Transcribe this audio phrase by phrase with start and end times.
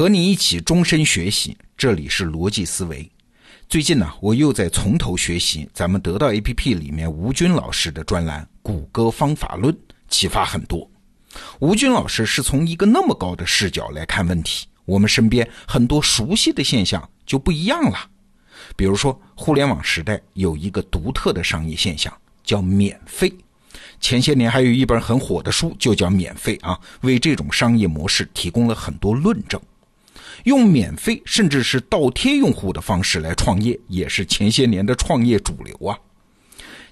[0.00, 3.06] 和你一起终身学习，这里是逻辑思维。
[3.68, 9.74] 最近呢，我又在从头学习咱们得到 APP 里面吴军老师的专栏《谷歌方法论》，
[10.08, 10.90] 启发很多。
[11.58, 17.98] 吴军老师是从一个那么高的视角来看问题，我们身边很多熟悉的现象就不一样了。
[18.76, 22.10] 比如说，互联网时代有一个独特的商业现象，
[22.42, 23.30] 叫免费。
[24.00, 29.60] 前些年还有一本很火的书，就叫《免费》啊，为这种商业模式提供了很多论证。
[30.44, 35.98] 用免费甚至是倒贴用户的方式来创业，也是前些年的创业主流啊。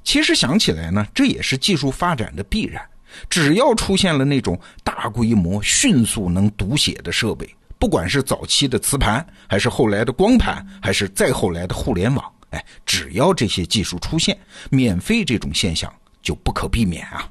[0.05, 2.83] 其实想起来呢，这也是技术发展的必然。
[3.29, 7.49] 只要出现了那种大规模、迅速能读写的设备，
[7.79, 14.39] 不管是早期的磁盘，还是后来的光盘，还是再后来的互联网，哎，只要这些技术出现，
[14.71, 15.93] 免费这种现象。
[16.21, 17.31] 就不可避免啊。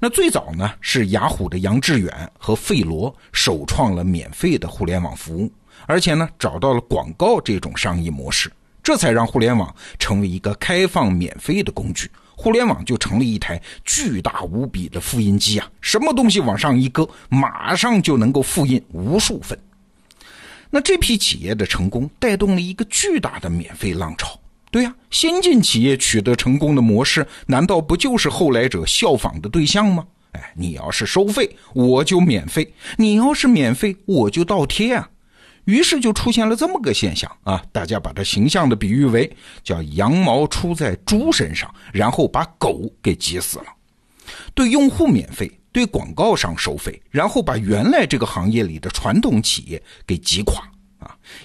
[0.00, 5.52] 那最早呢是雅虎的杨致远和费罗首创了免费的互联网服务，
[5.86, 12.08] 而且呢找到了广告这种商业模式，这才让互联网成为一个开放免费的工具。
[12.36, 19.58] 互联网就成了一台巨大无比的复印机啊，什么东西往上一搁，马上就能够复印无数份。
[20.70, 24.38] 那这批企业的成功带动了一个巨大的免费浪潮。
[24.70, 30.06] 对呀，先进企业取得成功的模式，难道不就是后来者效仿的对象吗？
[30.32, 32.62] 哎，你要是收费，我就免费；
[32.96, 35.08] 你要是免费，我就倒贴啊。
[35.64, 39.30] 于是就出现了这么个现象啊，大家把它形象的比喻为
[39.62, 43.64] 叫羊毛出在猪身上，然后把狗给挤死了。
[44.54, 50.62] 对用户免费，对广告商收费，然后把原来这个行业里的传统企业给挤垮。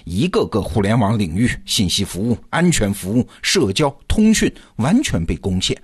[0.04, 5.76] 一个个互联网领域，信息服务、安全服务、社交、通讯完全被攻陷。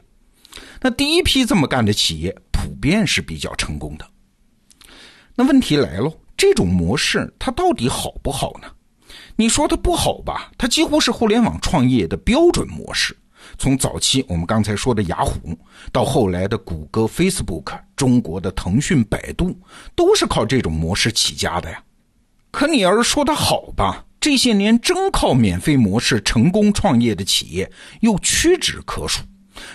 [0.80, 4.06] 那第一批这么干的企业，普遍是比较成功的。
[5.34, 8.68] 那问题来了，这种模式它到底好不好呢？
[9.36, 10.50] 你说它不好吧？
[10.58, 13.16] 它几乎是互联网创业的标准模式。
[13.56, 15.56] 从早期我们刚才说的雅虎，
[15.90, 19.58] 到后来的谷歌、Facebook，中国的腾讯、百度，
[19.94, 21.82] 都是靠这种模式起家的呀。
[22.50, 29.22] 可你要是说它好吧，这些年真靠免费模式成功创业的企业又屈指可数。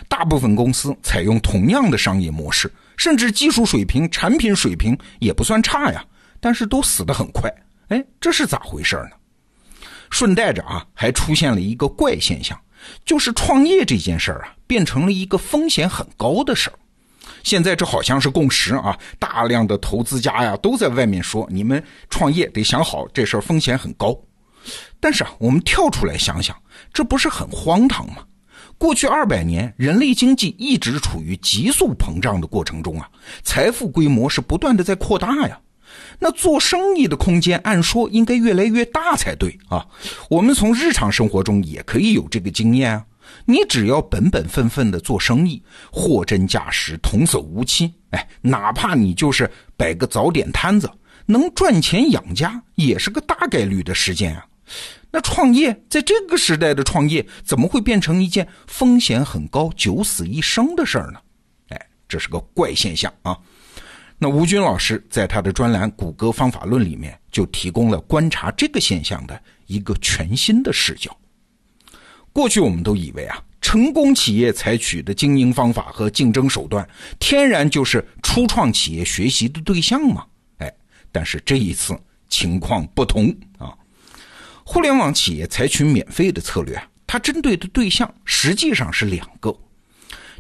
[0.08, 6.04] 大部分公司采用同样的商业模式，甚至技术水平、产品水平也不算差呀，
[6.40, 7.50] 但是都死得很快。
[7.90, 9.12] 哎，这是咋回事呢？
[10.10, 12.60] 顺带着啊，还出现了一个怪现象，
[13.06, 16.80] 就是创业这件事啊，变成了一个风险很高的事儿。
[17.44, 18.98] 现在这好像是共识啊！
[19.20, 24.18] 大量的投资家呀都在外面说，你们创业得想好，这事儿风险很高。
[25.00, 26.56] 但是啊，我们跳出来想想，
[26.92, 28.18] 这不是很荒唐吗？
[28.78, 33.10] 过去二百年，人类经济一直处于急速膨胀的过程中啊，
[33.44, 35.60] 财富规模是不断的在扩大呀。
[36.20, 39.86] 那做生意的空间，按说应该越来越大才对啊。
[40.30, 43.06] 我们从日常生活中也可以有这个经验啊。
[43.46, 50.90] 你只要本本分分的做生意，货真价实，童叟无欺，哎，哪怕你就是摆个早点摊子，
[51.26, 54.46] 能赚钱养家，也是个大概率的事件啊。
[55.12, 61.20] 那创业在这个时代的创业，怎么会变成一件风险很高、九死一生的事儿呢？
[61.70, 63.38] 哎，这是个怪现象啊。
[64.18, 71.16] 那吴军老师在他的专栏《谷歌方法论》里面，就提供了观察这个现象的一个全新的视角。
[72.36, 76.86] 过去我们都以为啊，成功企业采取的经营方法和竞争手段，
[77.18, 80.26] 天然就是初创企业学习的对象嘛。
[80.58, 80.70] 哎，
[81.14, 81.98] 但是这一次
[82.28, 83.74] 情况不同啊。
[84.66, 89.58] 互联网企业采取免费的策略，它针对的对象实际上是两个。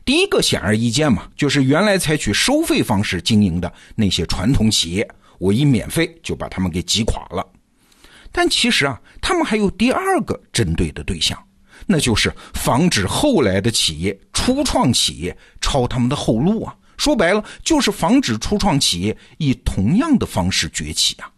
[0.03, 7.47] 第一个显而易见嘛，就是原来采取收费方式经营的那些传统企业，我一免费就把他们给击垮了。
[8.33, 11.41] 但其实啊，他们还有第二个针对的对象。
[11.85, 16.75] 那就是防止后来的企业、初创企业抄他们的后路啊！
[16.97, 21.29] 说白了，就是防止初创企业以同样的方式崛起啊！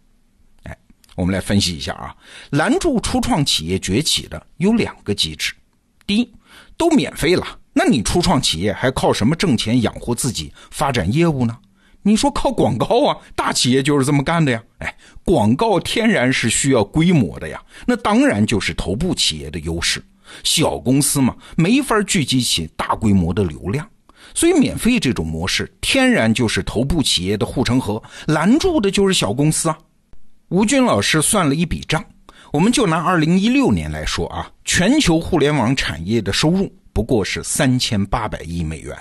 [0.64, 0.78] 哎，
[1.16, 2.16] 我们来分析一下啊，
[2.52, 5.54] 拦住初创企业崛起的有两个机制：
[6.06, 6.32] 第一，
[6.78, 11.58] 都免费了，那你初创企业还靠什么挣钱养活自己、发展业务呢？
[12.04, 13.18] 你说靠广告啊？
[13.36, 14.64] 大企业就是这么干的呀！
[14.78, 14.96] 哎，
[15.26, 20.02] 广告天然是需要规模的呀，那当然就是头部企业的优势。
[20.44, 23.88] 小公司嘛，没法聚集起大规模的流量，
[24.34, 29.78] 所以免费这种模式天然就是头部企业的护城河，拦住的就是小公司啊。
[30.50, 32.04] 吴军老师算了一笔账，
[32.52, 38.98] 我们就拿二零一六年来说啊，全球互联网产业的收入不过是三千八百亿美元。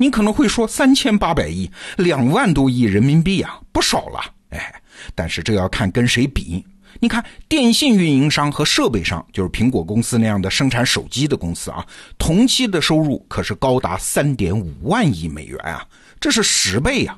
[0.00, 4.20] 你可能会说，三千八百亿，两万多亿人民币啊，不少了。
[4.50, 4.72] 哎，
[5.12, 6.64] 但是这要看跟谁比。
[7.00, 11.86] 你看，电信运营商和设备商，就是苹果公司那样的生产手机的公司啊，
[12.18, 15.86] 同期的收入可是高达三点五万亿美元啊，
[16.18, 17.16] 这是十倍呀。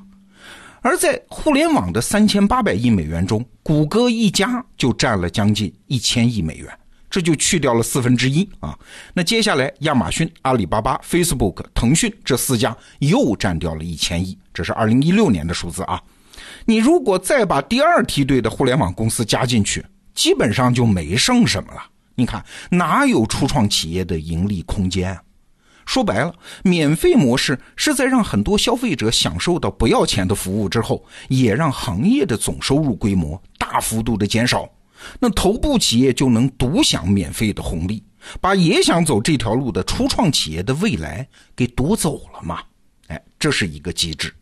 [0.83, 6.69] 而在互联网的三千八百亿美元中，谷歌一家就占了将近一千亿美元，
[7.11, 8.79] 这就去掉了四分之一啊。
[9.15, 16.01] 那接下来，亚马逊、阿里巴巴、Facebook、腾讯这四家又占掉了一千亿，这是二零一六年的数字啊。
[16.65, 21.83] 你如果再把第二梯队的互联网公司加进去，基本上就没剩什么了。
[22.15, 25.19] 你看哪有初创企业的盈利空间？
[25.87, 26.33] 说白了，
[26.63, 34.69] 免费模式是在让很多消费者享受到不要钱的服务之后，也让行业的总收入规模大幅度的减少。
[35.19, 38.05] 那头部企业就能独享免费的红利，
[38.41, 41.27] 把也想走这条路的初创企业的未来
[41.57, 42.61] 给夺走了嘛？
[43.09, 44.33] 哎，这是一个机制。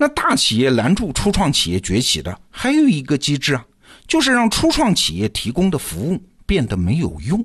[0.00, 3.62] 那大企业拦住初创企业崛起的还有一个机制啊，
[4.08, 7.44] 就是让初创企业提供的服务变得没有用。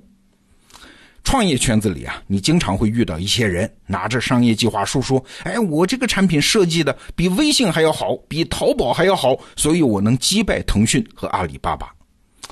[1.22, 11.94] 创业圈子里啊，你经常会遇到一些人拿着商业计划书说：“哎，我这个产品设计的比微信还要好，比淘宝还要好，所以我能击败腾讯和阿里巴巴。”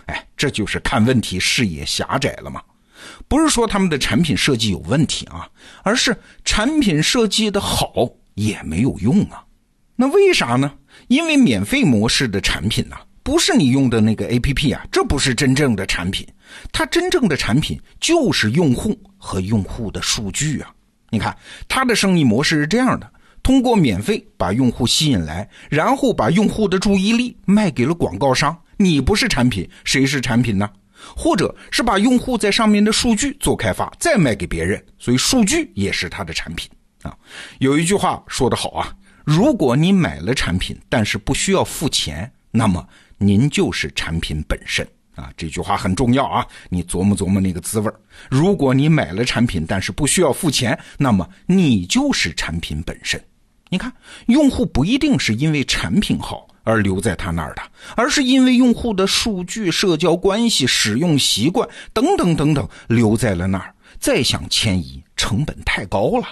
[0.08, 2.62] 哎，这就是看问题视野狭窄了嘛？
[3.30, 5.48] 不是说他们的产品设计有问题啊，
[5.82, 6.14] 而是
[6.44, 9.46] 产品设计的好也没有用啊。
[9.96, 10.72] 那为啥呢？
[11.08, 16.28] 因为免费模式的产品呢，不是你用的那个 A P P 啊，这不是真正的产品，
[16.72, 20.74] 它真正的产品就是用户和用户的数据啊。
[21.10, 21.36] 你看，
[21.68, 23.12] 它的生意模式是这样的：
[23.44, 28.58] 通过免费把用户吸引来，然后把用户的注意力卖给了广告商。
[28.78, 30.68] 你不是产品，谁是产品呢？
[31.16, 36.68] 或者是把用户在上面的数据做开发，再卖给别人，所以数据也是它的产品
[37.04, 37.16] 啊。
[37.60, 38.92] 有一句话说得好啊。
[39.24, 42.88] 如果你买了产品，但是不需要付钱，那么
[43.18, 44.86] 您就是产品本身
[45.16, 45.32] 啊！
[45.38, 47.92] 这句话很重要啊，你琢磨琢磨那个滋味
[48.30, 53.24] 如果你买了产品，但是不需要付钱，那么你就是产品本身。
[53.70, 53.92] 你看，
[54.28, 57.62] 用户不一定是因为产品好而留在他那儿的，
[57.96, 63.74] 而是因为用户的数据、社交关系、使用习惯等等等等留在了那儿。
[64.00, 66.28] 再想迁移，成本太高了。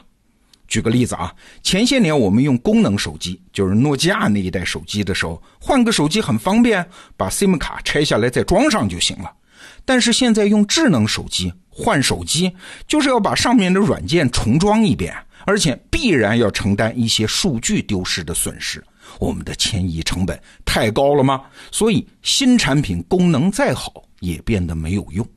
[0.71, 6.83] 举个例子啊，前些年我们用功能手机，就是诺基亚那一代手机的时候，换个手机很方便，
[7.17, 9.29] 把 SIM 卡拆下来再装上就行了。
[9.83, 12.55] 但是现在用智能手机换手机，
[12.87, 15.13] 就是要把上面的软件重装一遍，
[15.45, 18.81] 而且必然要承担一些数据丢失的损失。
[19.19, 21.41] 我们的迁移成本太高了吗？
[21.69, 23.91] 所以新产品功能再好
[24.21, 25.27] 也变得没有用。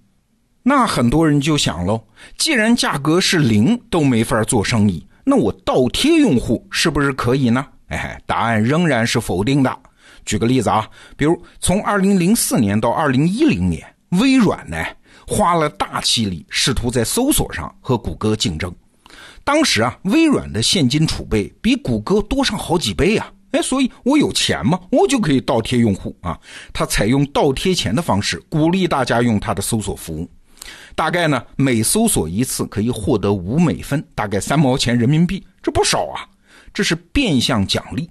[0.62, 2.00] 那很多人就想喽，
[2.38, 5.04] 既然价格是零都没法做生意。
[5.24, 7.66] 那我倒贴用户是不是可以呢？
[7.88, 9.78] 哎，答案仍然是否定的。
[10.24, 13.82] 举个例子啊，比如从二零零四年到二零一零年，
[14.20, 14.76] 微软呢
[15.26, 18.74] 花了大气力试图在搜索上和谷歌竞争。
[19.44, 23.30] 当时啊，微软的现金储备比谷歌多上好几倍啊！
[23.52, 26.38] 哎，所以我有钱嘛，我就可以倒贴用户啊。
[26.72, 30.28] 他采用倒贴钱的方式鼓励大家用他的搜索服务。
[30.94, 36.28] 大概呢，每搜索一次可以获得五美分，大概三毛钱人民币，这不少啊！
[36.72, 38.10] 这是变相奖励，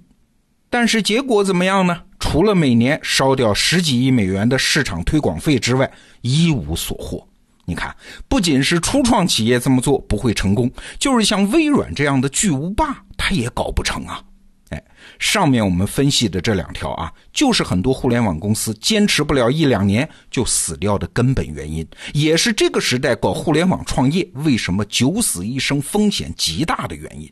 [0.70, 2.02] 但是结果怎么样呢？
[2.18, 5.90] 除了每年烧掉十几亿美元的市场推广费之外，
[6.22, 7.26] 一无所获。
[7.66, 7.94] 你看，
[8.28, 14.22] 不仅是初创企业这么做不会成功，就是像微软这样的巨无霸，它也搞不成啊！
[14.70, 14.82] 哎
[15.18, 27.30] 上面我们分析的这两条啊，就是很多互联网公司坚持不了一两年就死掉的根本原因，也是这个时代搞互联网创业为什么九死一生、风险极大的原因。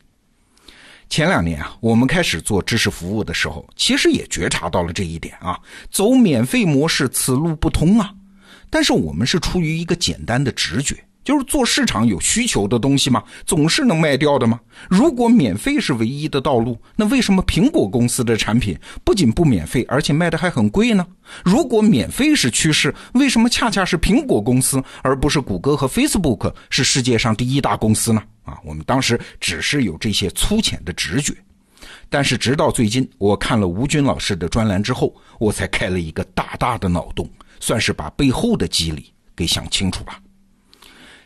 [1.09, 5.59] 前两年啊，我们开始做知识服务的时候，其实也觉察到了这一点啊，
[5.91, 8.11] 走免费模式此路不通啊。
[8.69, 10.95] 但是我们是出于一个简单的直觉。
[11.23, 13.23] 就是做市场有需求的东西吗？
[13.45, 14.59] 总是能卖掉的吗？
[14.89, 21.05] 如果免费是唯一的道路，那为什么苹果公司的产品不仅不免费，而且卖的还很贵呢？
[21.43, 28.21] 如果免费是趋势，为什么恰恰是苹果公司，而不是谷歌和 Facebook 是世界上第一大公司呢？
[28.43, 31.33] 啊，我们当时只是有这些粗浅的直觉，
[32.09, 37.29] 但是直到最近，我看了吴军老师的专栏之后，我才开了一个大大的脑洞，
[37.61, 40.13] 算是把背后的机理给想清楚了。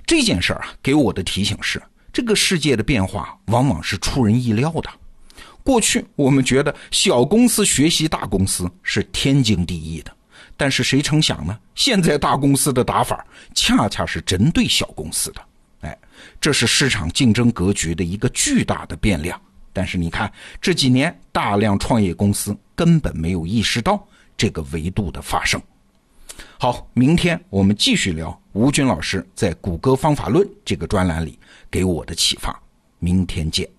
[0.07, 1.79] 这件事儿啊，给我的提醒是：
[2.13, 4.89] 这个世界的变化往往是出人意料的。
[5.63, 10.11] 过去我们觉得小公司学习大公司是天经地义的，
[10.55, 11.59] 但是谁成想呢？
[11.75, 13.23] 现在大公司的打法
[13.53, 15.41] 恰恰是针对小公司的。
[15.81, 15.97] 哎，
[16.39, 19.39] 这是市场竞争格局的一个巨大的变量。
[19.73, 24.01] 但是你看这几年，大量创业公司根本没有意识到
[24.37, 25.61] 这个维度的发生。
[26.57, 31.37] 好，明天我们继续聊吴军老师在《谷歌方法论》这个专栏里
[31.69, 32.59] 给我的启发。
[32.97, 33.69] 明天见。